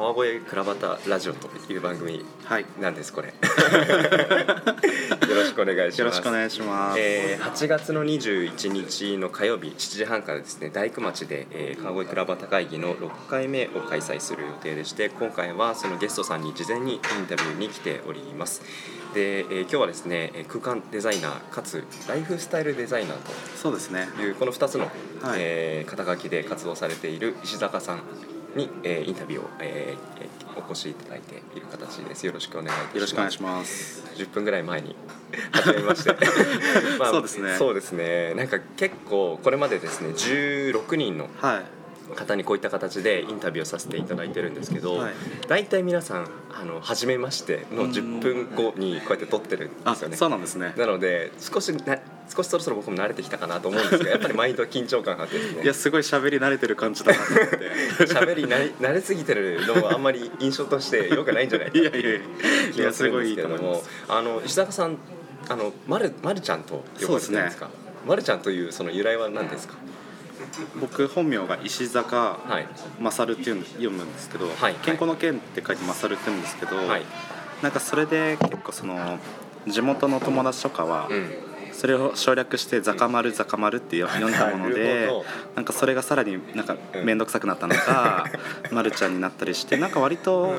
[0.00, 2.64] 川越倉端ラジオという番組はい。
[2.80, 3.28] なんですこれ。
[5.28, 5.98] よろしくお願いします。
[6.00, 18.62] よろしくお願いします、えー8月の21日の火曜日7時半からですね大工町で、えー川越倉端会議の6回目を開催する予定でして今回はそのゲストさんに事前にインタビューに来ております。
[19.12, 23.16] で、えー今日はですねえー空間デザイナーかつライフスタイルデザイナー
[23.54, 24.08] そうですね。
[24.16, 24.92] というこの2つの、はい。
[25.40, 28.00] えー肩書きで活動されている石坂さん
[28.56, 32.26] に、えーインタビューを、えーえーお越しいただいている形です。
[32.26, 32.94] よろしくお願いいたします。
[32.96, 34.04] よろしくお願いします。
[34.16, 34.96] 10分ぐらい前に
[35.52, 36.16] 始めまして。
[37.10, 37.56] そうですね。
[37.56, 38.34] そうですね。
[38.34, 41.79] なんか結構これまでですね16人のはい
[42.16, 45.12] 方にこういった形でインタビューをさせていただいてるんですけど、はい。
[45.48, 50.16] 大体皆さんあの初めましての10分後にこうやって撮ってるんあですよね。
[50.16, 50.74] そうなんですね。
[50.76, 51.98] なので少しな
[52.34, 55.38] 少しそろそろ僕も慣れてきたかなと思うんですが やっぱり毎度緊張感があって。
[55.38, 57.56] ですねいやすごい喋り慣れてる感じだなと思って。
[58.06, 62.10] 喋り慣れ慣れすぎてるのもあんまり印象として良くないんじゃないか いやいや
[62.76, 63.90] いやすごいいですけれどもいと思います。
[64.08, 64.96] あの石坂さん
[65.48, 67.68] あのまるまるちゃんと呼ばれてるんですか？
[68.06, 69.74] まるちゃんというその由来は何ですか？
[70.80, 72.68] 僕本名が石坂はい。
[73.00, 74.74] 勝っていう読むんですけど、はい。
[74.82, 77.02] 健康の健って書いて勝って言うんですけど、はい。
[77.62, 79.18] なんかそれで結構その
[79.66, 81.30] 地元の友達とかは、うん。
[81.72, 85.08] それを省略して「ザカマルザカマル」って読んだもので
[85.54, 87.04] なんかそれがさらになんかうん。
[87.04, 88.26] 面倒くさくなったのか、
[88.70, 90.56] まるちゃんになったりしてなんか割と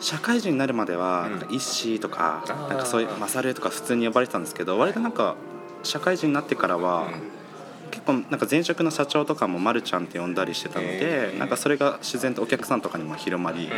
[0.00, 5.36] 社会人になるまではうんなんか「イッシー」とかなんかそういう「マサル」とか普通に呼ばれてたんですけど割となんか
[5.82, 7.08] 社会人になってからは
[7.94, 11.38] 結構なんか前職の社長とかも「まるちゃん」って呼んだりしてたのへでー。
[11.38, 13.70] なんかそれが自然とお客さんとかにも広まり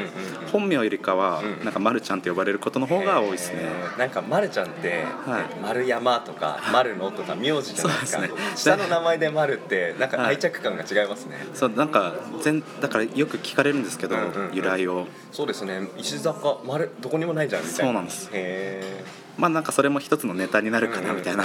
[0.50, 3.58] 本名よりかはうんなんか「まるちゃん」って呼ばれることの方が多いですね。
[3.60, 5.44] えーなんか丸ちゃんって、はい。
[5.62, 8.22] 丸山とか丸野とか名字じゃないですか。
[8.56, 14.16] 下の名前で丸ってなんか愛着感が違いますね、そうなんか全だからよく聞かれるんですけど、
[14.52, 15.06] 由来を。
[15.32, 15.88] そうですね。
[15.98, 17.84] 石坂丸どこにもないじゃんみたいな。
[17.84, 18.30] そうなんです。
[18.32, 19.04] へ
[19.36, 21.44] まあなんかそれも一つのネタになえるかなみたいな、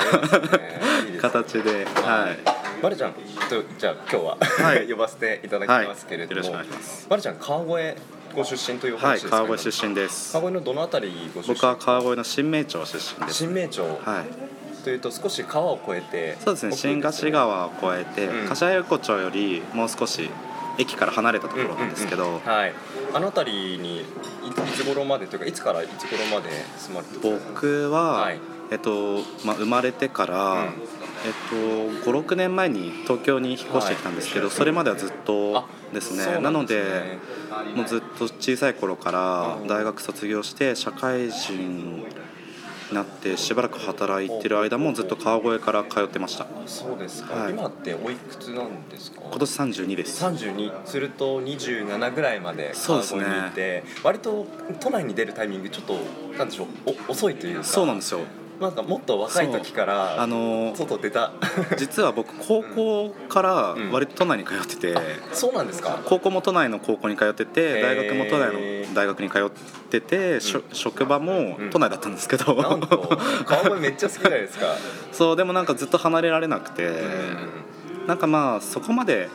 [1.21, 3.19] 形ではいまるちゃんと
[3.77, 4.87] じゃあ今日は、はい。
[4.89, 6.49] 呼ばせていただきますけれども、はい。
[6.49, 7.07] よろしくお願いします。
[7.09, 8.01] まるちゃん川越
[8.35, 10.33] ご出身というはい話ですか、川越出身です。
[10.33, 11.55] 川越のどのあたりご出身？
[11.55, 14.83] 僕は川越の新名町出身です新名町、はい。
[14.83, 16.69] というと少し川を越えてそうですね。
[16.71, 18.47] 奥新河岸川を越えて、うん。
[18.47, 20.29] 柏横丁よりもう少し
[20.77, 22.41] 駅から離れたところなんですけど、うんうんうん。
[22.45, 22.73] はい
[23.13, 24.03] あの辺りにいい
[24.73, 28.39] つ頃までというかいつからいつ頃まで住まれて僕は、はい。
[28.71, 30.67] えっとまあ、生まれてから、うん。
[31.23, 36.23] えっと、56年前に東京に引っ越してきたんですけど、それまではずっとあですね。
[36.23, 37.19] そうなので
[37.75, 39.67] もうずっと小さい頃からうん。
[39.67, 41.53] 大学卒業して社会人
[41.97, 42.05] に
[42.93, 46.47] なってしばらく働いてる間もずっと川越から通ってました。
[46.65, 47.51] そうですか、はい。
[47.51, 49.21] 今っておいくつなんですか？
[49.23, 50.23] 今年32です。
[50.23, 53.41] 32すると27ぐらいまで川越そうですね。
[53.41, 54.45] にいて、割と
[54.79, 55.95] 都内に出るタイミングちょっと
[56.37, 56.67] なんでしょう
[57.07, 57.63] お遅いというか。
[57.63, 58.19] そうなんですよ
[58.61, 61.31] なんかもっと若い時からあの外出た。
[61.77, 63.91] 実は僕高校からうん。
[63.91, 64.95] 割と都内に通ってて、
[65.33, 65.99] そうなんですか？
[66.05, 67.81] 高校も都内の高校に通ってへてー。
[67.81, 68.53] 大学も都内
[68.87, 69.49] の大学に通っ
[69.89, 70.39] てて、
[70.73, 74.67] 職場も都内だったんですけど、なんと川越めっちゃ好きじゃないですか？
[75.11, 76.91] そうでもなんかずっと離れられなくて、う
[78.05, 78.07] ん。
[78.07, 79.29] なんかまあそこまで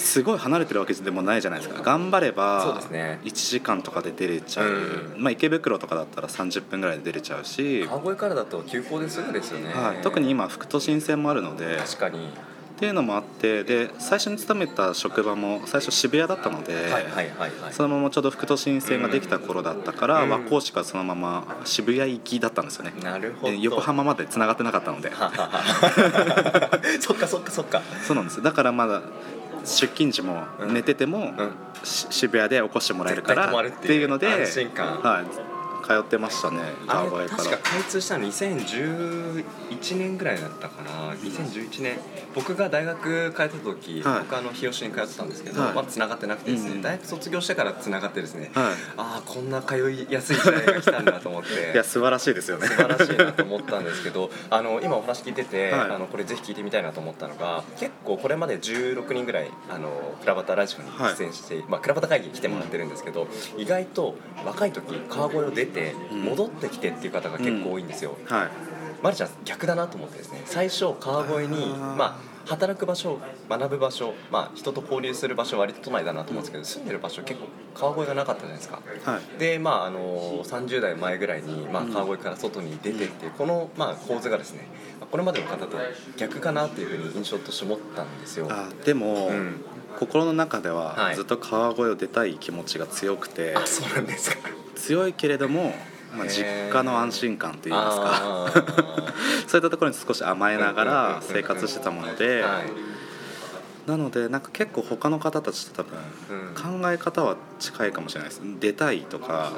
[0.00, 1.82] すごい離れてるわけでもないじゃないですか。
[1.82, 3.20] 頑張ればですね。
[3.24, 5.22] 1時間とかで出れちゃう、うん。
[5.22, 11.76] まあ、池袋とかだったら30分ぐらいで出れちゃうし、川越からだと急行ですぐですよね、はい、特に今副都心線もあるので。
[11.76, 12.18] 確かに。
[12.80, 17.50] っていうのもあってで最初に勤めた職場も最初渋谷だったので、はいはいはいはい。
[17.72, 20.30] そのままちょうど副都心線ができた頃だったから、うん。
[20.30, 23.52] 和光市がそのまま渋谷行きだったんですよね、なるほど。
[23.52, 25.12] で横浜まで繋がってなかったので。
[27.00, 27.82] そっかそっかそっか。
[28.02, 28.40] そうなんです。
[28.40, 29.02] だからまだ
[29.64, 30.74] 出勤時もうん。
[30.74, 31.32] 寝てても、
[31.82, 35.00] 渋谷で起こしてもらえるからっていうので安心感。
[35.00, 35.49] はい、
[35.90, 41.14] 通ってましたねあれ川越か確から開通したの2011年ぐらいだったかな。
[41.14, 41.98] 2011年
[42.34, 44.20] 僕が大学通ってた時、はい。
[44.20, 45.74] 僕あの日吉に通ってたんですけど、はい。
[45.74, 48.72] まだ繋がってなくてですね、うん大学卒業してから繋がってですね、はい。
[48.96, 51.48] ああこんな通いやすい時代が来たんだと思って。
[51.74, 52.68] いや素晴らしいですよね。
[52.68, 55.80] 素晴らしいなと思ったんですけど あの今お話聞いてて、はい。
[55.90, 63.26] あのこれぜひ聞いてみたいなと思ったのが結構これまで16人ぐらいあのクラバタラジオに出演して、まあ、クラバタ会議に来てもらってるんですけど、
[63.56, 64.14] 意外と
[64.44, 65.79] 若い時川越を出て
[66.12, 66.22] うん。
[66.22, 68.16] 戻ってきてっていう方が結構多いんですよ。
[68.26, 68.48] はい。
[69.02, 73.18] まるちゃん逆だなと思ってですね最初川越にまあ働く場所
[73.48, 78.80] 学ぶ場所、まあ、人と交流する場所割と都内だなと思うんですけど、住んでる場所結構川越がなかったじゃないですか。
[79.04, 79.38] はい。
[79.38, 81.92] でまああの30代前ぐらいに、まあ、うん。
[81.92, 84.66] 川越から外に出てっていうこの、まあ、構図がですね
[85.10, 85.76] これまでの方と
[86.16, 88.48] 逆かなっていうふうに印象として持ったんですよ。
[88.50, 89.64] あでも、うん
[89.98, 91.16] 心の中でははい。
[91.16, 94.36] ずっと川越を出たい気持ちが強くて、あそうなんですか。
[94.76, 95.74] 強いけれども、
[96.16, 98.62] まあ、実家の安心感といいますか。
[99.46, 102.72] そういったところに少し甘えながら生活してたもので、はい。
[103.86, 105.98] なのでなんか結構他の方たちと多分
[106.30, 106.80] うん。
[106.82, 108.42] 考え方は近いかもしれないです。
[108.60, 109.52] 出たいとか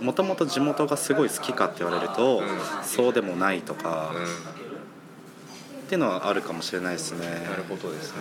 [0.00, 2.46] うもともと地元がすごい好きかって言われると、うん。
[2.82, 4.59] そうでもないとか、うん
[5.90, 7.26] っていうのはあるかもしれないですね。
[7.26, 8.20] なるほどですね。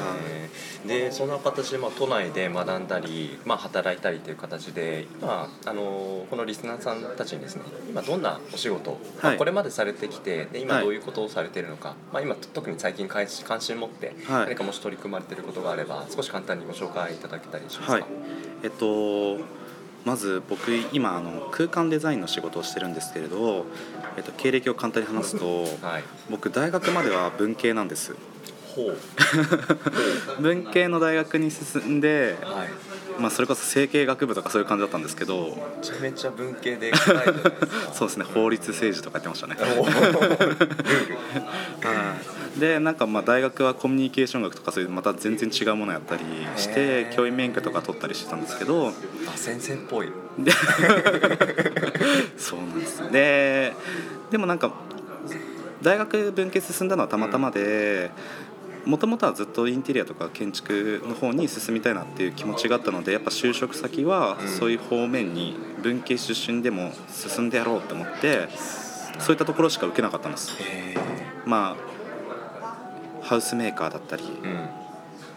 [0.87, 17.93] でそんな形でまあ都内で学んだり、まあ働いたりという形で今あのこのリスナーさんたちにですね今どんなお仕事、まあはいこれまでされてきてで今はいどういうことをされているのか、まあ今特に最近関心持ってはい何かもし取り組まれていることがあれば少し簡単にご紹介いただけたりしますか？
[17.93, 18.05] はい
[18.63, 19.37] えっと
[20.05, 23.65] まず僕今あの空間デザインの仕事をしてるんですけれど、
[24.19, 26.03] えっと、経歴を簡単に話すとはい。
[26.29, 28.13] 僕大学までは文系なんです。
[30.39, 32.69] 文系の大学に進んで、はい。
[33.17, 36.91] まあ、それこそ整形学部とかそういう感じだったんですけどめちゃめちゃ文系で。
[37.93, 39.57] そうですね法律政治とかやってましたね
[42.57, 46.23] でなんかまあ大学はコミュニケーション学とかそういうまた全然違うものやったり
[46.57, 48.93] しへてー教員免許とか取ったりしてたんですけどあ
[49.35, 50.09] 先生っぽい。
[50.43, 50.51] で
[52.37, 53.73] そうなんですで
[54.31, 54.71] でもなんか
[55.81, 58.11] 大学文系進んだのはたまたまで
[58.85, 68.49] もともとはずっとインテリアとか建築の方に進みたいなっていう気持ちがあったのでやっぱ就職先はうんそういう方面に文系出身でも進んでやろうと思って
[69.19, 70.95] そういったところしか受けなかったんですへ
[71.45, 71.99] まあ
[73.29, 74.69] ハウスメーカーだったり、え。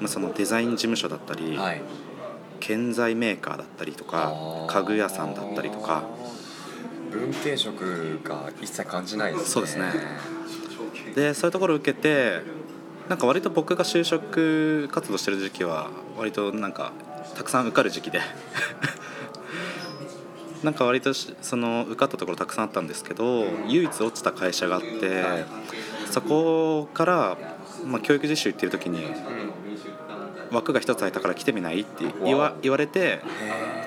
[0.00, 1.60] まあ、そのデザイン事務所だったり、うん。
[1.60, 1.82] はい。
[2.62, 4.32] 建材メーカーだったりとか
[4.68, 6.04] 家具屋さんだったりとか。
[7.10, 9.46] 文系色が一切感じないですね。
[9.50, 9.92] そうですね。
[11.14, 12.40] でそういうところを受けて
[13.08, 16.92] なんか割と僕が就職活動してる時期は割となんか
[17.34, 18.20] たくさん受かる時期で
[20.62, 25.44] なんか割としその受かったところたくさんあったんですけど唯一落ちた会社があって、はい。
[26.10, 27.36] そこから、
[27.84, 29.02] まあ、教育実習行ってる時に
[30.52, 33.20] 枠が一つ空いたから来てみないって言わ言われて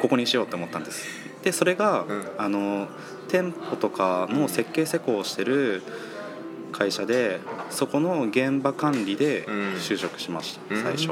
[0.02, 1.08] ここにしようって思ったんです。
[1.44, 2.24] でそれが、うん。
[2.38, 2.88] あの
[3.28, 5.82] 店舗とかの設計施工をしてる
[6.72, 7.40] 会社で
[7.70, 9.56] そこの現場管理でうん。
[9.76, 10.84] 就職しました、うん。
[10.84, 11.10] 最初。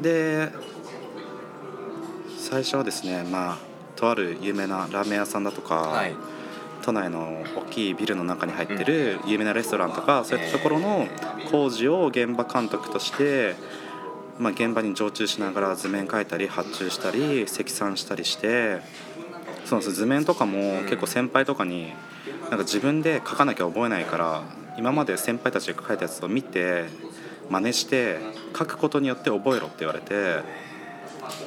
[0.00, 0.50] で
[2.38, 3.58] 最初はですねまあ
[3.96, 6.14] とある有名なラーメン屋さんだとか、はい。
[6.82, 11.08] 都内の大きいビルの中に入ってる有名なレストランとか、そういったところの
[11.50, 13.56] 工事を現場監督として、
[14.38, 18.80] まあ、現場に常駐しながら図面描いたり発注したり積算したりして
[19.64, 21.92] そうです図面とかも結構先輩とかに
[22.42, 24.42] なんか自分で描かなきゃ覚えないから
[24.78, 26.84] 今まで先輩たちが描いたやつを見て
[27.48, 28.18] 真似して
[28.52, 30.42] 描くことによって覚えろって言われて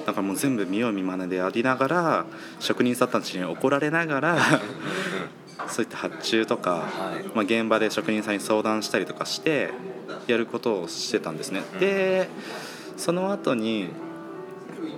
[0.06, 2.25] だからもう全部見よう見まねでやりながら
[2.59, 4.38] 職人さんたちに怒られながら
[5.68, 7.24] そういった発注とか、はい。
[7.35, 9.71] まあ、現場で職人さんに相談したりとかして
[10.27, 11.62] やることをしてたんですね。
[11.80, 12.30] で
[13.00, 13.88] その後に、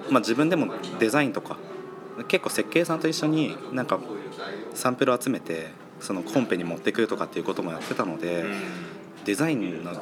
[0.09, 1.57] まあ、自分でもデザインとか
[2.27, 3.99] 結構設計さんと一緒になんか
[4.73, 5.69] サンプルを集めて
[5.99, 8.43] そのコンペに持ってくるとかっていうこともやってたので、
[9.23, 9.93] デザインの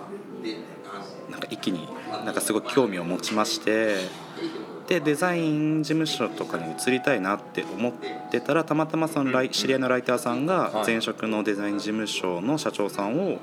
[1.30, 1.90] なんか一気に
[2.25, 3.98] なんかすごい興味を持ちまして
[4.89, 7.94] でデザイン事務所とかに移りたいなって思っ
[8.31, 10.87] てたらたまたまその知り合いのライターさんがはい。
[10.87, 13.37] 前職のデザイン事務所の社長さんを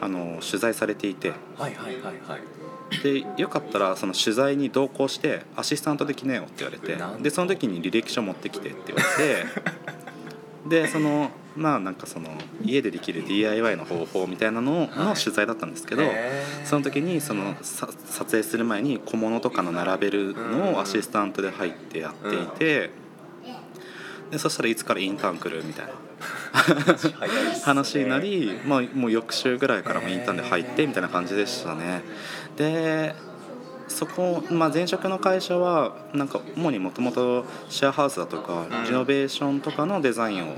[0.00, 1.32] あの取材されていて。
[1.58, 3.02] はいはいはいはい。
[3.02, 6.96] でよかったらその取材に同行してアシスタントできねえよって言われて。
[7.20, 10.84] でその時に履歴書持ってきてって言われて。
[10.84, 12.28] でそのまあなんかその
[12.62, 16.02] 家でできる DIY の方法みたいなのの取材だったんですけど、
[16.64, 22.90] その時にそのさ撮影する前に小物とかの並べるのをアシスタントで入ってやっていて、
[24.30, 25.92] でそしたらいつからインターン来るみたいな
[27.64, 32.02] 話になり、まあ、もう翌週ぐらいからもインターンで入ってみたいな感じでしたね。
[32.56, 33.14] で
[33.88, 40.56] そこ、まあ、前職の会社はなんか主にもともとシェアハウスだとかリノベーションとかのデザインを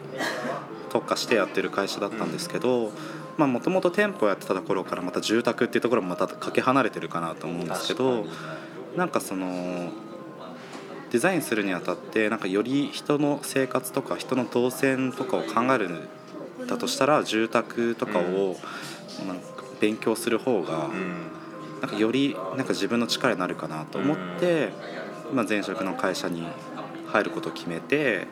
[0.99, 2.93] 特化してやってる会社だったんですけど
[3.39, 8.27] もともと店舗やってたところからまた住宅っていうところもまたかけ離れてるかなと思うんですけど
[8.97, 9.93] なんかその
[11.13, 16.09] デザインするにあたってなんかより人の生活とか人の動線とかを考えるん
[16.67, 18.57] だとしたら住宅とかを
[19.27, 20.91] なんか勉強する方が
[21.81, 24.71] なんかよりなんか自分の力になるかなと思って、
[25.33, 26.45] まあ、前職の会社に
[27.07, 28.27] 入ることを決めて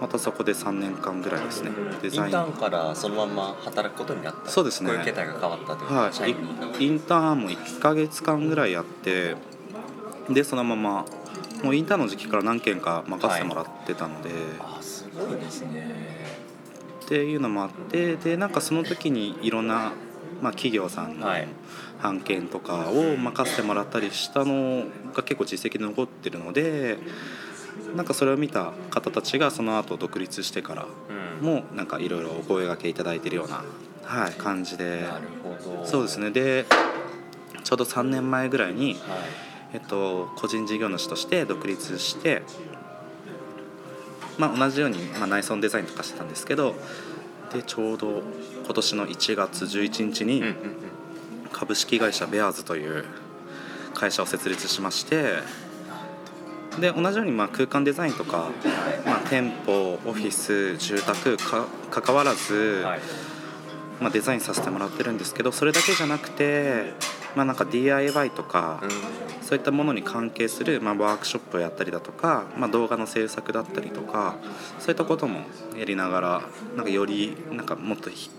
[0.00, 1.70] またそこで3年間ぐらいですね。
[2.02, 2.28] デイザイン。
[2.28, 4.50] ンターンからそのまま働くことになった。
[4.50, 4.90] そうですね。
[5.04, 5.92] 形態が変わったという。
[5.94, 6.36] は社員
[6.78, 6.84] に。
[6.84, 9.36] いインターンも1ヶ月間ぐらいやって
[10.28, 11.04] でそのまま
[11.62, 15.94] もうインターンの時期から何件か任せてもらってたので、あすごいですね。
[17.04, 19.92] っていうのもあってでなんかその時にいろんな、
[20.42, 21.48] まあ、企業さんのはい。
[22.02, 24.84] 案件とかを任せてもらったりしたの
[25.14, 26.98] が結構実績で残ってるので
[27.96, 30.86] なんかそれを見た方たちがその後独立してから
[31.40, 31.46] うん。
[31.46, 33.64] もなんかいろいろお声がけいただいてるような、
[34.02, 35.02] はい、感じで。
[35.02, 35.86] なるほど。
[35.86, 36.30] そうですね。
[36.30, 36.66] で
[37.62, 38.98] ちょうど3年前ぐらいに、はい。
[39.74, 42.42] えっと、個人事業主として独立して、
[44.38, 46.76] まあ、同じように、まあ、内装デザインとかしてたんですけど
[47.52, 48.22] でちょうど
[48.64, 50.44] 今年の1月11日に
[51.52, 53.04] 株式会社ベアーズという
[53.94, 55.38] 会社を設立しまして
[56.80, 58.50] で同じようにまあ空間デザインとか、
[59.06, 63.00] まあ、店舗オフィス住宅か関わらず、はい。
[64.00, 66.92] まあ、デザインさせてもらってるんですけどそれだけじゃなくて、
[67.36, 68.90] まあ、なんか DIY とか、うん。
[69.44, 74.36] そういったものに関係する、まあ、ワークショップをやったりだとか、まあ、動画の制作だったりとか
[74.78, 75.40] そういったことも
[75.76, 76.42] やりながら
[76.76, 78.30] なんかよりなんかもっとひ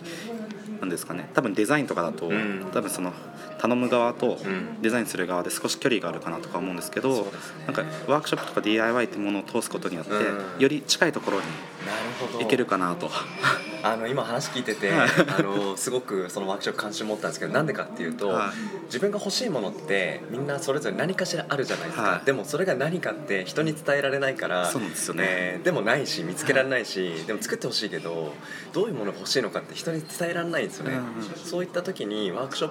[0.80, 1.30] なんですかね。
[1.34, 2.66] 多分デザインとかだと、うん。
[2.74, 3.14] 多分その
[3.60, 4.82] 頼む側とうん。
[4.82, 7.66] デザインする側で少し距離があるかなとか思うんですけど、そうですね。
[7.66, 10.62] なんかワークショップとか DIY ってものを通すことによって、うん。
[10.62, 11.44] より近いところに
[12.40, 13.10] 行けるかなと。
[13.86, 15.10] あの今話聞いてて、はい。
[15.38, 18.50] あのすごくそのワークショップ関心持ったんですけどなんでかっていうと、はい。
[18.86, 22.26] 自分が欲しいものってみんなそれぞれ何かしらあるじゃないですか、はい。
[22.26, 25.24] でもそれが何かって人に伝えられないからそうですよね。
[25.28, 28.34] えーでもないし見つけられないし、でも作ってほしいけど
[28.74, 31.00] どういうものが欲しいのかって人に伝えられないんですよね、
[31.44, 32.70] そういった時にワークショッ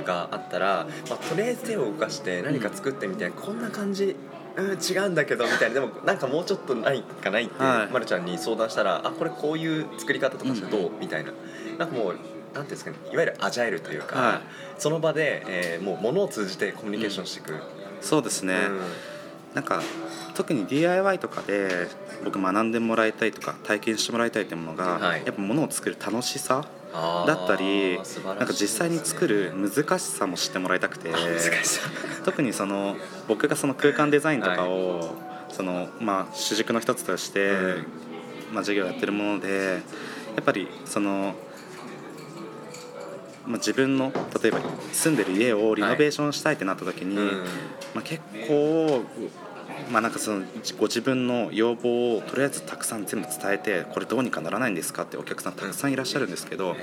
[0.00, 4.16] プがあったら、まあ、とりあえず手を動かして何か作ってみて、こんな感じ
[4.56, 5.74] うん、違うんだけどみたいな。
[5.74, 7.92] でもなんかもうちょっとないかないって、はい。
[7.92, 11.32] まるちゃんに相談したらあこれこういう作り方とかしてどう、みたいな。
[11.78, 12.96] なんかもうなんていうんですかね。
[13.12, 14.40] いわゆるアジャイルというか、はい。
[14.78, 17.54] その場で、えーもう物を通じてコミュニケーションしていく、
[18.00, 18.80] そうですね、うん。
[19.54, 19.82] なんか
[20.34, 21.88] 特に DIY とかで
[22.24, 25.22] 僕学んでもらいたいとか体験してもらいたいってものが、はい。
[25.26, 26.64] やっぱ物を作る楽しさ
[27.26, 31.12] だったりなんか実際に作る難しさも知ってもらいたくて
[32.24, 32.96] 特にその
[33.28, 35.14] 僕がその空間デザインとかを、
[35.50, 37.86] そのまあ、主軸の一つとして、うん
[38.52, 39.82] まあ、授業をやってるもので
[40.34, 41.34] やっぱりその、
[43.46, 44.12] まあ、自分の
[44.42, 44.60] 例えば
[44.92, 47.44] 住んでる家をリノベーションしたいってなった時に、うん。
[47.94, 49.04] まあ、結構、
[49.90, 50.42] まあ、なんかその
[50.78, 55.02] ご自分の要望をとりあえずたくさん全部伝えてこれどうにかならないんですか？
[55.02, 56.76] ってお客さんたくさんいらっしゃるんですけど、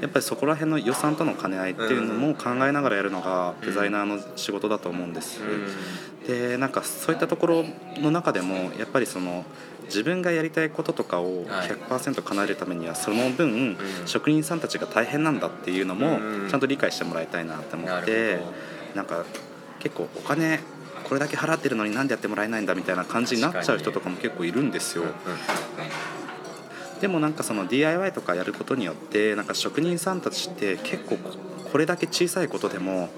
[0.00, 5.40] やっぱりそこら辺の予算との兼ね合いっていうのも考えながらやるのがデザイナーの仕事だと思うんです。
[6.26, 7.64] でなんかそういったところ
[7.96, 9.44] の中でもやっぱりその
[9.84, 11.68] 自分がやりたいこととかをはい。
[11.70, 16.48] 100%叶えるためにはその分、職人さんたちが大変なんだっていうのもうん。
[16.50, 18.38] ちゃんと理解してもらいたいなって思って
[18.94, 19.24] なんか
[19.80, 20.60] 結構お金
[21.08, 25.04] これだけ払ってるのになんでやってもらえないんだみたいな感じになっちゃう人とかも結構いるんですよ。
[27.00, 31.30] でもなんかその DIY とかやることによってなんか職人さんたちって結構こ
[31.70, 33.08] これだけ小さいことでも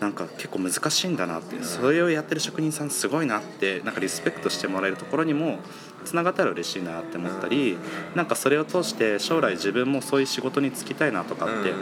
[0.00, 5.58] なんか結構難しいんだなってそれをやってる職人さんすごいなってなんかリスペクトしてもらえるところにも
[6.04, 7.78] つながったら嬉しいなって思ったり
[8.14, 11.72] なんかそれを通して将来自分もそういう仕事に就きたいなとかって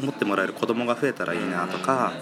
[0.00, 2.12] 思ってもらえる子供が増えたらいいなとか。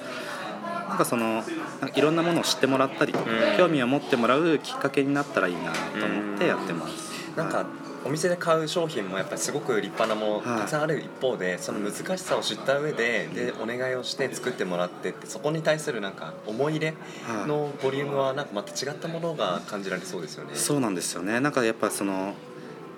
[0.91, 1.45] なんかその
[1.95, 3.57] いろんなものを知ってもらったりとかうん。
[3.57, 7.11] 興味を持ってもらうきっかけになったらいいなと思ってやってます。
[7.37, 7.65] なんか
[8.03, 10.61] お店で買う商品もやっぱりすごく立派なものはい。
[10.61, 16.87] たくさんある一方でその難しさを知った上ででお願いをして作ってもらってってそこに対するなんか思い入れ
[17.27, 17.47] はい。
[17.47, 20.55] のボリュームはなんかまた違ったものが感じられそうですよね。
[20.55, 21.41] そうなんですよね。
[21.41, 22.35] なんかやっぱその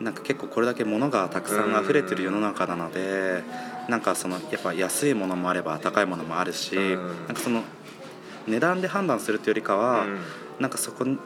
[0.01, 3.43] なんか結構これだけ物がたくさん溢れてる世の中なので
[3.89, 7.27] なんかそのやっぱ安いものもあれば高いものもあるしうん。
[7.27, 7.63] なんかその
[8.47, 10.19] 値段で判断するというよりかはうん。
[10.61, 11.19] なんかそこに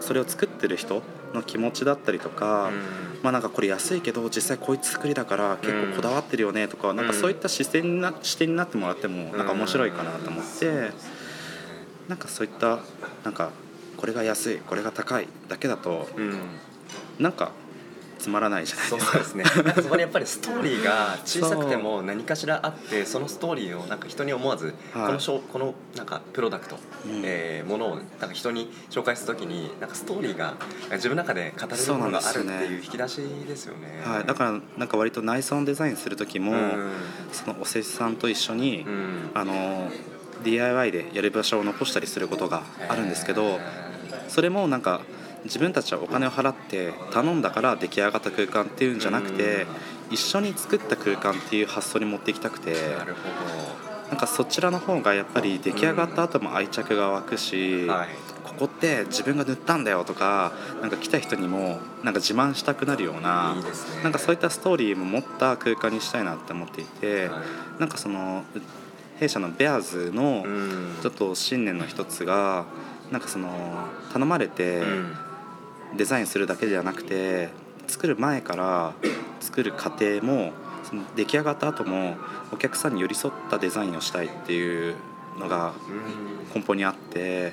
[0.00, 1.02] それを作ってる人
[1.34, 3.20] の気持ちだったりとか、うん。
[3.22, 10.90] まあなんかこれ安いけど実際こういう作りだから結構こだわってるよねとか、なんかそういった視点にな視点になってもらってもなんか面白いかなと思って、
[12.08, 12.78] なんかそういった
[13.24, 13.50] なんか
[13.96, 16.34] これが安いこれが高いだけだとうん。
[17.18, 17.52] なんか
[18.20, 19.18] つまらないじゃないそうですか。
[19.18, 19.44] ですね。
[19.64, 25.06] なんかそこにやっぱりストーリーが小さくても何かしらあってそのストーリーをなんか人に思わず、はい。
[25.06, 27.22] このショーこのなんかプロダクト、うん。
[27.24, 30.54] えーものをなんか人に紹介するときになんかストーリーが
[30.92, 34.02] 自分の中で語れるものがあるっていう引き出しですよね。
[34.04, 36.92] はい、だからなんか割と内装のデザインする時も、うん。
[37.32, 39.30] そのお施主さんと一緒に、うん。
[39.34, 39.90] あの
[40.42, 43.58] DIY でやる場所を残したりすることがあるんですけど、へ
[44.28, 45.02] それもなんか
[45.44, 49.66] 自分たちはお金を払って頼んだから出来上がった空間っていうんじゃなくて、
[50.10, 52.74] 一緒に作った空間っていう発想に持っていきたくて。
[54.10, 57.86] なんかそちらの方がやっぱり出来上がった後も愛着が湧くし、
[58.42, 63.54] ここって自分が塗ったんだよとかなんか来た人にもなんか自慢したくなるような
[64.02, 67.36] なんかそういったストーリーも持った空間にしたいなって思っていて、は
[67.78, 67.80] い。
[67.80, 68.42] なんかその
[69.20, 70.96] 弊社のベアーズのうん。
[71.00, 72.64] ちょっと信念の一つが
[73.12, 75.16] なんかその頼まれてうん
[75.96, 77.48] デザインするだけじゃなくて
[77.86, 78.94] 作る前から
[79.40, 80.52] 作る過程も
[80.84, 82.16] その出来上がった後も
[82.52, 84.94] お客さんに寄り添ったデザインをしたいっていう
[85.38, 85.72] のが
[86.54, 87.52] 根本にあって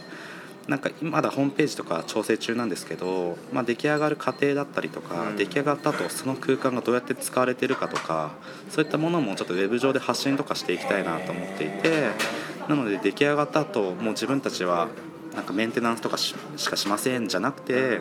[0.68, 5.38] なんかまだホームページとか調整中なんですけど、まあ、出来上がる過程だったりとか、うん。
[5.38, 8.32] 出来上がった後その空間がどうやって使われてるかとか
[8.70, 12.10] そういったものもちょっとウェブ上で発信とかしていきたいなと思っていて
[12.68, 14.90] なので出来上がった後もう自分たちは
[15.38, 18.00] なんかメンテナンスとかししかしませんじゃなくて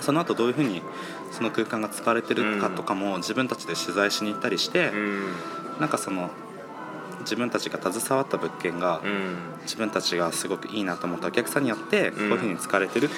[0.00, 0.82] その後どういうふうに
[1.30, 5.22] その空間が使われてるかとかも自分たちで取材しに行ったりしてうん。
[5.78, 6.28] なんかその
[7.20, 9.36] 自分たちが携わった物件がうん。
[9.62, 13.08] 自分たちがすごくいいなと思ったお客さんによってこういうふうに使われてるっ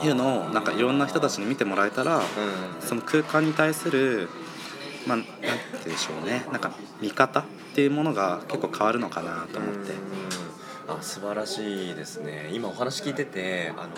[0.00, 2.24] ていうのをなんかいろんな人たちに見てもらえたらうん。
[2.80, 4.28] その空間に対する
[5.08, 6.46] まあなんて言うんでしょうね。
[6.52, 7.44] なんか見方っ
[7.74, 9.92] ていうものが結構変わるのかなと思って。
[10.38, 10.43] うん
[10.88, 12.50] あ素晴らしいですね。
[12.52, 13.90] 今お話聞いててあの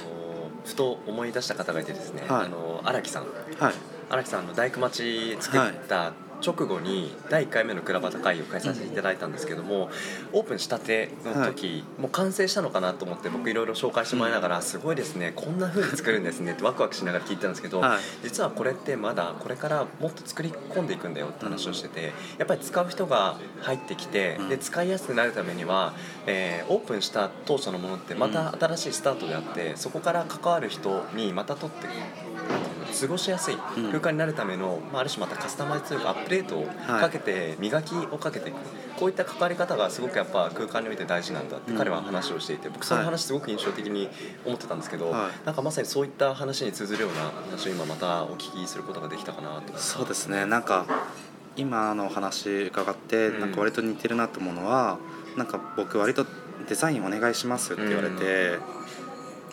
[0.64, 2.46] ふと思い出した方がいてですね、はい。
[2.46, 3.22] あの荒木さん。
[3.24, 3.74] はい。
[4.08, 6.12] 荒木さんの大工町作った
[6.44, 9.90] 直後に第1回目のクラバタ会を開催させていただいたんですけども、
[10.32, 17.98] オープンしたての時、もう完成したのかなと思って僕いろいろ紹介してもらいながら、すごいですねこんな風に作るんですねってワクワクしながら聞いてたんですけど、はい。
[18.22, 24.48] 実はこれってまだこれからもっと作り込んでいくんだよって話をしててやっぱり使う人が入ってきてうん。
[24.48, 25.94] で使いやすくなるためには、
[26.26, 31.86] えーオープンした当初のものってまた新しいスタートであってそこから関わる人にまた取って
[32.98, 33.86] 過ごしやすいうん。
[33.88, 38.56] 空間になるための、まあ、ある種またカスタマイズというかアップデートをかけて磨きをかけていく、
[38.96, 41.78] こういった関わり方がすごくやっぱ空間において大事なんだってうん。
[41.78, 43.06] 彼は話をしていて僕そのはい。
[43.06, 44.08] 話すごく印象的に
[44.44, 45.46] 思ってたんですけど、はい。
[45.46, 50.46] なんかまさにそういった話に通ずるような話を今またお聞きすることができたかなとそうですね。
[50.46, 50.86] なんか
[51.56, 53.40] 今のお話伺ってうん。
[53.40, 54.98] なんか割と似てるなと思うのは
[55.36, 56.24] なんか僕割と
[56.68, 58.58] デザインお願いしますって言われて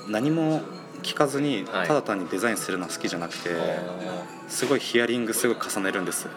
[0.08, 0.62] 何も
[1.03, 1.87] 聞かずにはい。
[1.87, 3.49] ただ単にデザインするの好きじゃなくて
[4.47, 6.27] すごいヒアリングすごい重ねるんです。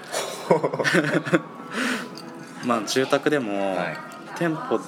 [2.65, 3.97] まあ住宅でもはい。
[4.39, 4.79] 店舗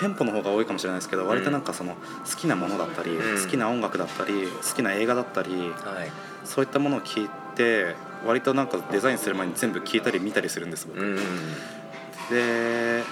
[0.00, 1.94] 店舗の方が多いかもしれないですけど割となんかその
[2.28, 3.42] 好きなものだったりうん。
[3.42, 5.66] 好きな音楽だったり好きな映画だったりは
[6.04, 6.10] い。
[6.44, 7.94] そういったものを聞いて
[8.26, 11.00] 割となんかデザインする前に全部聞いたり見たりするんです僕。
[11.00, 11.16] うん。
[12.30, 13.02] で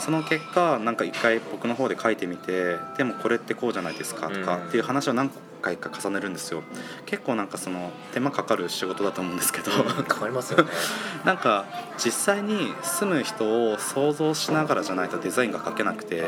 [0.00, 4.68] その結果なんか一回僕の方で書いてみてでもこれってこうじゃないですかとかうん。
[4.68, 5.30] っていう話を何
[5.62, 6.62] 回か重ねるんですよ。
[7.06, 9.70] 結構なんかその手間かかる仕事だと思うんですけど。
[9.70, 10.70] 変わりますよね。
[11.24, 11.64] なんか
[11.96, 16.24] 実際に住む人を想像しながらじゃないとデザインが書けなくて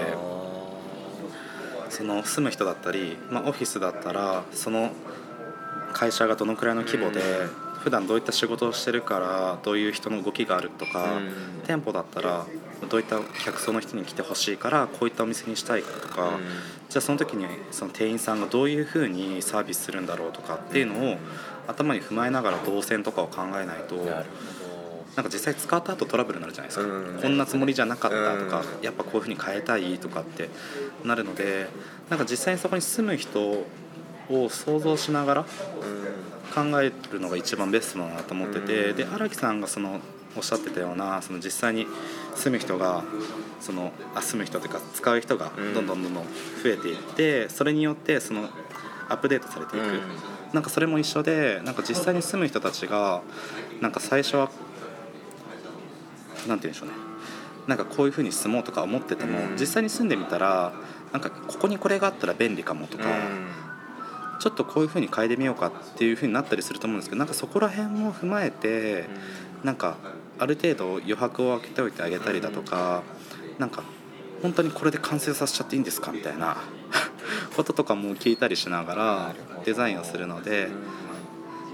[1.90, 4.92] その住む人だったり、まあ、オフィスだったらその
[5.92, 7.66] 会社がどのくらいの規模でうん。
[7.86, 11.32] 普段どういった仕事をしてるからどういう人の動きがあるとか、うん。
[11.66, 12.44] 店舗だったら
[12.88, 16.38] どういった客層の人に来てほしいからこういったお店にしたいとか、うん。
[16.88, 21.16] じゃあその時にその店員さんがどういうふうにサービスするんだろうとかっていうのを
[21.66, 27.18] 頭に踏まえながら動線とかを考えないとなんか実際使った後トラブルになるじゃないですか、うん。
[27.20, 30.48] こんなつもりじゃなかったとか、うんやっぱこういうふうに変えたいとかって
[31.04, 31.68] なるので
[32.10, 33.40] なんか実際にそこに住む人
[34.28, 35.42] を想像しながら
[36.54, 38.96] 考えるのが一番ベストだなと思ってて、うん。
[38.96, 40.00] で荒木さんがその
[40.36, 41.86] おっしゃってたようなその実際に
[42.34, 43.04] 住む人が
[43.60, 45.74] そのあ住む人というか使う人がうん。
[45.74, 46.30] どんどんどんどん増
[46.70, 48.48] えていってそれによってその
[49.08, 50.00] アップデートされていく、うん。
[50.52, 53.22] なんかそれも一緒でなんか実際に住む人たちが
[53.80, 54.50] なんか最初は
[56.46, 56.94] なんて言うんでしょうね。
[57.66, 59.56] なんかこういうふうに住もうとか思ってても、うん。
[59.58, 60.72] 実際に住んでみたら
[61.12, 63.04] なんかここにこれがあったら便利かもとか、
[64.38, 69.06] ちょっとこういうふうに変えてみようかっていうふうになったりすると思うんですけどなんかそこら辺も踏まえて
[69.64, 69.96] なんか
[70.38, 73.02] ある程度余白を空けておいてあげたりだとか
[73.58, 73.82] なんか
[74.42, 76.56] 本当にこれで完成させちゃっていいんですかみたいな
[77.56, 81.06] こととかも聞いたりしながらデザインをするのでうん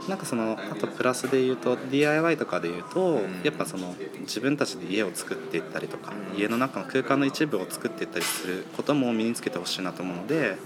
[0.09, 3.41] なんかそのあとプラスで言うと DIY とかで言うとうん。
[3.45, 6.41] やっぱその自分たちで家を作っていったりとかうん。
[6.41, 10.57] 家の中の空間の一部を作っていったりすることも身につけてほしいなと思うので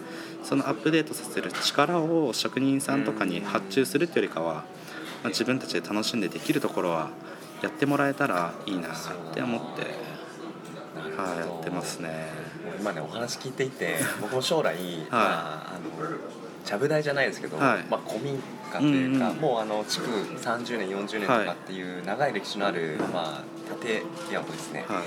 [0.43, 4.63] そのアップデートさせる力を職人さんとかに発注するっていうよりかは、ま
[5.25, 7.11] あ、自分たちで楽しんでできるところは
[7.63, 8.91] やってもらえたらいいなっ
[9.35, 9.83] て思って、
[10.99, 12.27] なるほどはい、やってますね。
[12.79, 14.77] 今ねお話聞いていて 僕も将来、
[15.11, 16.07] まあ、あの
[16.65, 17.85] ちゃぶ台じゃないですけど、はい。
[17.89, 18.43] まあ、古民
[18.73, 25.05] 家というか、うんうんもうあの築30年40年とかっていう長い歴史のある、まあ、建屋をですね、はい。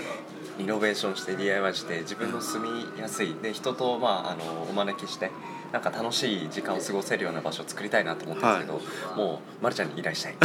[0.60, 2.64] リノベーションして DIY して自分の住
[2.96, 3.36] みやすい。
[3.42, 5.32] で人と、まあ、あのお招きして
[5.72, 10.36] なんか楽しい時間を過ごせるような場所を作りたいなと思ってるんですけど、もうまるちゃんに依頼したい。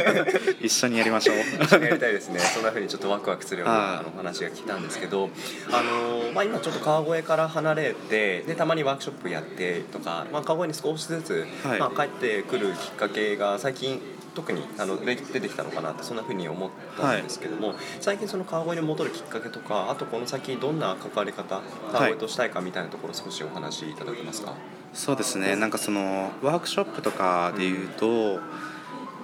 [0.60, 1.36] 一緒にやりましょう。
[1.64, 2.40] 一緒にやりたいですね。
[2.40, 3.96] そんな風にちょっとワクワクするようなはい。
[3.98, 5.30] あのお話が来たんですけど、
[5.70, 11.78] あのまあ、今ちょっと川越から離れてでたまにワークショップやってとか、まあ、川越に少しずつ、はい。
[11.78, 14.00] まあ、帰ってくるきっかけが最近
[14.34, 21.60] 特にあの出出てきたのかなってそんな風に思ったんですけども、最近その川越に戻るきっかけとかあとこの先どんな関わり方
[21.92, 24.54] 川越としたいかみたいなところ少しお話しいただけますか、
[24.92, 25.56] そうですね。
[25.56, 28.40] なんかそのワークショップとかでいうと、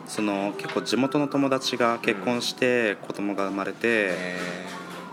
[0.06, 4.38] その結構地元の友達が結婚して子供が生まれて、え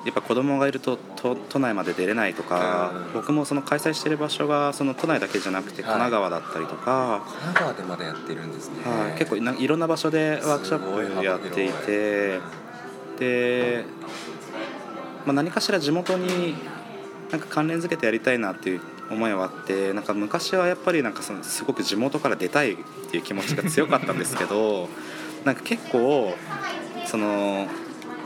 [0.07, 3.13] やっぱ子供がいると都都内まで出れないとか、うん。
[3.13, 12.39] 僕もその開催してる場所がその都内だけじゃなくて神奈川だったりとか、ー神奈川でまだやってるんですね、はい、結構ないろんな場所でワークショップやっていて
[13.19, 13.83] で、
[15.25, 16.55] まあ、何かしら地元に
[17.29, 22.77] なんか関連づけてやりたいなっていう思いはあってなんか昔はやっぱりなんかそのすごく地元から出たいっ
[23.11, 24.87] ていう気持ちが強かったんですけど
[25.43, 26.33] なんか結構
[27.05, 27.67] その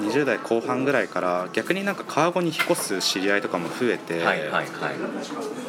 [0.01, 4.67] 20代後半ぐらいから逆になんか川越に引っ越す知り合いとかも増えて、はいはいはい。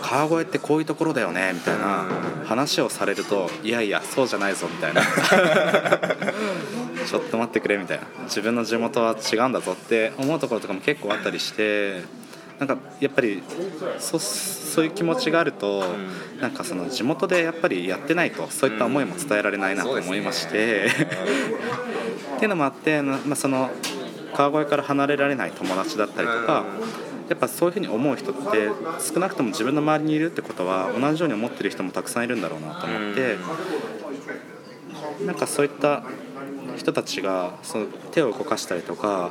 [0.00, 2.46] 川越ってこういうところだよねみたいなうん。
[2.46, 5.02] 話をされるといやいやそうじゃないぞみたいな。
[7.06, 8.04] ちょっと待ってくれみたいな。
[8.24, 12.02] 自分の地元は違うんだぞって思うところとかも結構あったりして
[12.58, 13.42] なんかやっぱり
[13.98, 16.40] そそういう気持ちがあると、ん。
[16.40, 23.70] なんかその地元でやっぱりやってないとそういった思いも伝えられないなと思いまして、っていうのもあって、なまあ、その
[24.34, 26.64] 川越から離れられない友達だったりとか、
[27.28, 33.36] やっぱそういうふうに思う人って少なくとも自分の周りにいるってことは同じように思ってる人もたくさんいるんだろうなと思って、
[35.24, 36.04] なんかそういった
[36.76, 39.30] 人たちがその手を動かしたりとか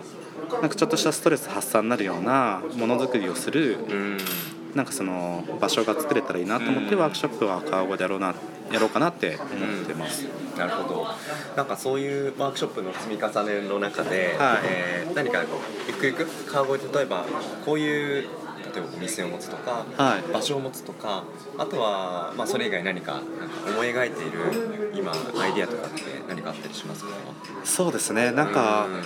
[0.51, 4.17] なんかちょっとしたストレス発散になるようなものづくりをするうん。
[4.75, 8.33] なんかその場所が作れたらいいなと思ってワークショップは川越でやろうな
[8.71, 10.23] やろうかなって思ってます。
[10.57, 11.07] なるほど。
[11.55, 14.60] なんかそういうワークショップの積み重ねの中で、はい。
[14.63, 17.25] えー何かこうゆくゆく川越で例えば
[17.65, 18.27] こういう例
[18.77, 20.21] えばお店を持つとか、はい。
[20.31, 21.23] 場所を持つとか
[21.57, 23.21] あとは、まあ、それ以外何かか
[23.67, 27.10] 思い描いている今アイディアとかって何かあったりしますか？
[27.65, 28.31] そうですね。
[28.31, 29.01] なんかうん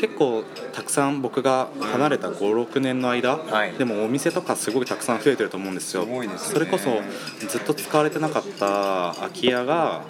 [0.00, 3.72] 結構たくさん僕が離れた56年の間、はい。
[3.74, 6.06] でもお店とかすごいたくさん増えてると思うんですよ。
[6.06, 6.28] ね。
[6.38, 7.02] それこそ
[7.46, 10.00] ずっと使われてなかった空き家が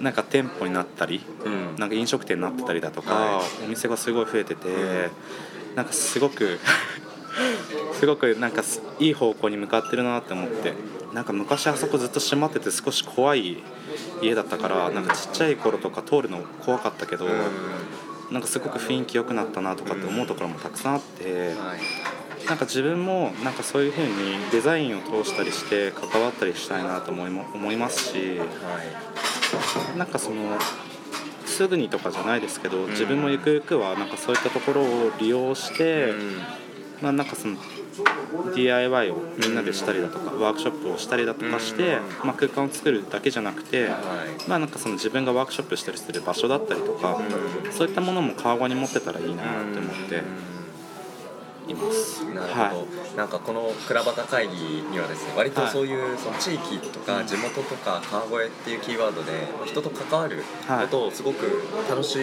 [0.00, 1.76] なんか店舗になったりうん。
[1.76, 5.76] なんか飲食店になってたりだとか、はお店がすごい増えてて、うん。
[5.76, 6.58] なんかすごく
[7.92, 10.72] すごくなんかすいい方向に向かってるなって思って
[11.12, 13.58] なんか昔あそこずっと閉まってて少し怖い
[14.22, 17.26] 家だったからなんかちっちゃい頃とか通るの怖かったけど、
[18.30, 22.46] なんかすごく雰囲気良くなったなとかって思うところもたくさんあって、はい。
[22.48, 24.10] なんか自分もなんかそういう風に
[24.52, 28.44] デザインを通したりして関わったりしたいなと思いも思いますしは
[29.94, 29.98] い。
[29.98, 30.58] なんかその
[31.46, 36.38] すぐにとかじゃないですけど自分もゆくゆくはなんかそういったところを利用して、うん。
[37.02, 37.56] まあ、なんかその
[38.54, 44.48] DIY をみんなでしたりだとかワークショップをしたりだとかして、まあ、空間を作るだけじゃなくて、はい。
[44.48, 47.20] まあ、なんかその自分がワークショップしたりする場所だったりとか、
[47.70, 50.22] そういったものも川越に持ってたらいいなって思って
[51.68, 52.24] います。
[52.24, 52.74] なるほど、はい
[53.16, 54.54] なんかこの倉端会議
[54.90, 55.70] にはですね割とはい。
[55.70, 59.32] そういうその地域とか地元とか川越っていうキーワードで
[59.64, 62.18] 人と関わることをすごく楽し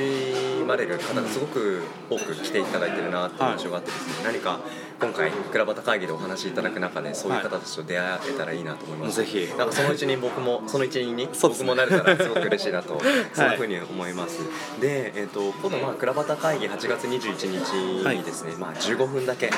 [0.68, 4.60] まれる方がすごく多く来ていただいてるなっていう印象があってですね、何か
[5.02, 9.48] 今回倉端会議でお話しいただく中でそういう方たちと出会えたらいいなと思います、ぜひ。
[9.58, 13.02] なんかそのうちに僕もその一員に僕もなれたらすごく嬉しいなと、
[13.34, 14.40] そんなふうに思います。
[14.80, 19.50] で、えー、と今度まあ倉端会議8月21日にですね、まあ、15分だけ。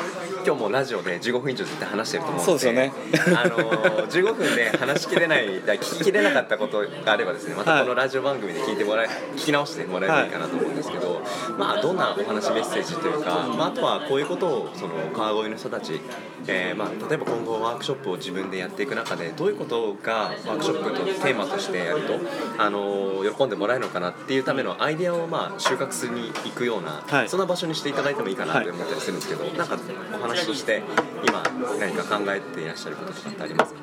[0.46, 2.46] 今日もラジオで15分以上絶対話してると思うので。
[2.46, 2.94] そうですよね。
[3.36, 11.22] あのー15分で話しきれないだ聞ききれなかったことがあればですねまたこのラジオ番組で聞いてもらえ聞き直してもらえばいいかなと思うんですけど、
[11.58, 16.00] まあどんなお話メッセージというか、まあ、あとはこういうことをその川越の人たち、
[16.48, 22.20] えーまあ、例えば今後ワークショップを自分でやっていく中でどういうことがワークショップとテーマとしてやると、
[22.58, 27.30] あのー喜んでもらえるのかなっていうためのアイデアをまあ収穫しに行くような、はい。
[27.30, 29.80] そんな場所にしていただいてもいいかなって思ったりするんですけど、なんか
[30.18, 30.82] お話として
[31.26, 31.42] 今
[31.80, 33.80] 何か考えていらっしゃることとかってありますか？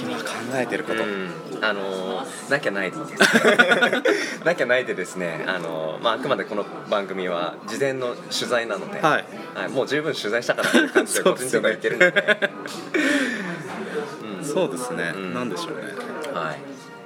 [0.00, 0.24] 今考
[0.54, 1.30] えてること、うん。
[1.60, 3.12] あのーなきゃないでです。
[4.44, 9.24] なきゃないでですね、あのーまあ、あくまでこの番組は事前の取材なので、はい。
[9.54, 12.50] はいもう十分取材したからという感じで個人的に言ってるので。
[14.38, 14.44] うん。
[14.44, 15.34] そうですね、うん。
[15.34, 15.82] なんでしょうね。
[16.32, 16.58] はい。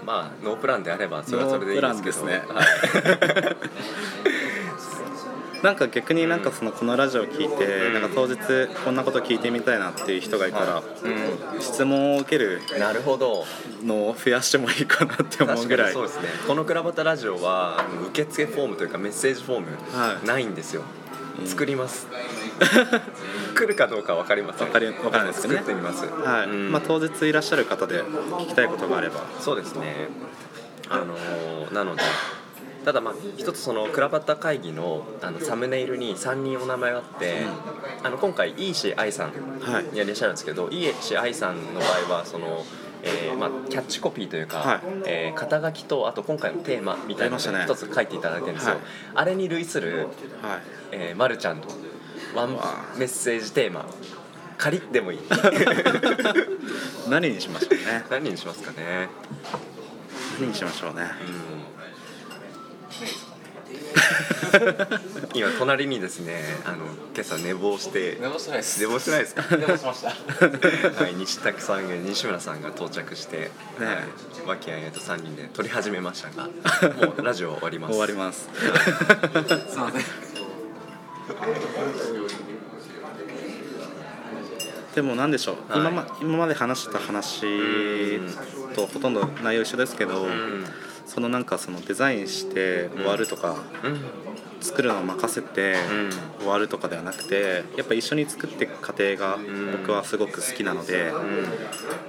[0.04, 2.24] まあノープランであればそれはそれでいいですけど。
[2.26, 3.56] ノープラはい
[5.62, 7.92] なんか逆になんかそのこのラジオを聞いて、うん。
[7.94, 8.36] なんか当日
[8.84, 10.82] こんなこと聞いてみたいなっていう人がいたら、う
[11.60, 13.44] 質問を受けるんなるほど。
[13.84, 15.92] のを増やしてもいいかなって思うぐらい。
[15.92, 16.28] そうですね。
[16.46, 20.26] この「クラバタラジオは」受付フォームというかメッセージフォームはい。
[20.26, 20.82] ないんですよ、
[21.40, 21.46] うん。
[21.46, 22.08] 作ります。
[23.54, 24.66] 来るかどうか分かりません。
[24.66, 25.60] わかりわからないですけどね。
[25.60, 26.06] 作ってみます。
[26.06, 26.46] はい。
[26.46, 26.72] うん。
[26.72, 29.20] まあ、当日いらっしゃる方で聞きたいことがあれば。
[29.40, 30.08] そうですね。
[30.88, 32.02] あのーなので
[32.84, 37.44] ただまあ一つそのクラバタ会議のあのサムネイルに3人お名前があって、
[38.02, 42.64] あの今回いいし愛さんはいいらっしゃるんですけど、いいし愛さんの場合はその、
[43.02, 44.80] えーまあ、キャッチコピーというか、はい。
[45.06, 48.82] えー肩書きとあと今回のテーマみたいなのを一つ書いていただいてるんですよ、はい。
[49.14, 50.08] あれに類する、はい。
[50.92, 51.66] えー、まるちゃんの
[52.34, 53.86] ワンわメッセージテーマ
[54.58, 55.18] 仮でもいい。
[57.08, 58.04] 何にしましょうね。
[58.10, 59.08] 何にしますかね。
[60.38, 61.10] 何にしましょうね
[65.34, 68.80] 今隣にですねあの今朝寝坊して寝坊してないです。
[68.80, 69.56] 寝坊してないですか？
[69.56, 70.08] 寝坊しました。
[71.02, 73.50] はい、西拓さんが西村さんが到着して、
[73.80, 73.86] ね。
[73.86, 73.96] はい
[74.46, 76.48] 和気あいあいと3人で撮り始めましたが
[77.06, 77.92] もうラジオ終わります。
[77.92, 78.48] 終わります。
[78.52, 80.02] すいません。
[84.94, 85.80] でもなんでしょう、はい。
[85.80, 87.40] 今ま今まで話した話
[88.74, 90.64] とほとんど内容一緒ですけど、うん
[91.12, 94.00] そのなんかそのデザインして終わるとか、うん。
[94.62, 96.10] 作るのを任せてうん。
[96.38, 99.72] 終わるとかではなくてやっぱ一緒に作っていく過程がん。
[99.72, 101.12] 僕はすごく好きなので、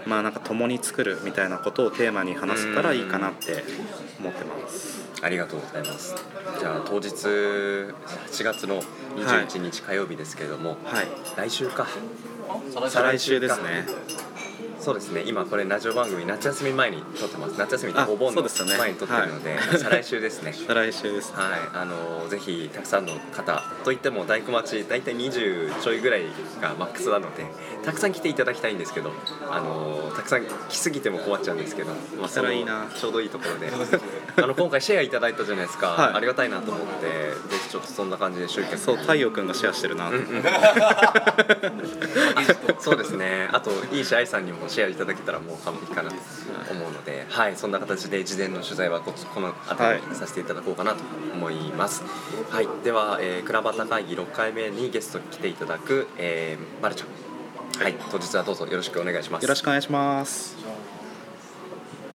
[0.05, 3.63] まあなんか共に作るみたいなことをテーマに話せたらいいかなって
[4.19, 5.03] 思ってます。
[5.21, 6.15] ありがとうございます。
[6.59, 7.91] じゃあ当日8
[8.43, 8.81] 月の
[9.17, 11.87] 21日火曜日ですけれども、はい、来週か。
[12.89, 13.85] 再来週ですね。
[14.83, 15.23] そうですね。
[15.25, 17.57] 今これラジオ番組夏休み前に撮ってます。
[17.57, 18.77] 夏休みってあお盆のそうですよね。
[18.77, 20.51] 前に撮ってるので、再来週ですね。
[20.67, 21.31] 再来週です。
[21.33, 26.25] はい、あのぜひたくさんの方といっても大工町大体20ちょいぐらい
[26.61, 27.45] がマックスなので
[27.85, 29.13] たくさん来ていただきたいんですけど
[29.49, 33.71] あのたくさん来すぎても困っちゃうんですけど、まあ、来たらいいなちょうどいいところで。
[34.35, 36.13] あの今回シェアいただいたじゃないですか、はい。
[36.15, 38.77] ありがたいなと思ってぜひちょっとそんな感じで集客。
[38.77, 40.11] そう太陽くんがシェアしてるな
[42.79, 43.47] そうですね。
[43.53, 46.15] あといいし愛さんにもシェアいただけたらもう完璧かなと
[46.71, 52.03] 思うので、はい、そんな形で事前の取材はここの辺りにさせていただこうかなと思います、
[52.49, 57.07] はいでは、えー、クラバタ会議6回目にゲストに来ていただく、えー、まるちゃん
[57.81, 59.43] はい、当日はどうぞよろしくお願いします。
[59.43, 60.82] よろしくお願いします。